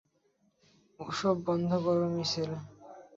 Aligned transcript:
এসব 0.99 1.35
বন্ধ 1.47 1.69
করো, 1.85 2.05
মিশেল। 2.15 2.51